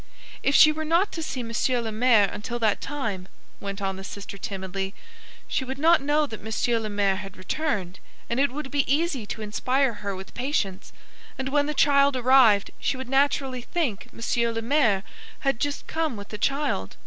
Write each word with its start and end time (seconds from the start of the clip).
"If 0.41 0.55
she 0.55 0.71
were 0.71 0.83
not 0.83 1.11
to 1.11 1.21
see 1.21 1.43
Monsieur 1.43 1.79
le 1.79 1.91
Maire 1.91 2.27
until 2.33 2.57
that 2.57 2.81
time," 2.81 3.27
went 3.59 3.83
on 3.83 3.97
the 3.97 4.03
sister, 4.03 4.35
timidly, 4.35 4.95
"she 5.47 5.63
would 5.63 5.77
not 5.77 6.01
know 6.01 6.25
that 6.25 6.41
Monsieur 6.41 6.79
le 6.79 6.89
Maire 6.89 7.17
had 7.17 7.37
returned, 7.37 7.99
and 8.27 8.39
it 8.39 8.51
would 8.51 8.71
be 8.71 8.91
easy 8.91 9.27
to 9.27 9.43
inspire 9.43 9.93
her 10.01 10.15
with 10.15 10.33
patience; 10.33 10.91
and 11.37 11.49
when 11.49 11.67
the 11.67 11.75
child 11.75 12.15
arrived, 12.17 12.71
she 12.79 12.97
would 12.97 13.09
naturally 13.09 13.61
think 13.61 14.11
Monsieur 14.11 14.51
le 14.51 14.63
Maire 14.63 15.03
had 15.41 15.59
just 15.59 15.85
come 15.85 16.17
with 16.17 16.29
the 16.29 16.39
child. 16.39 16.97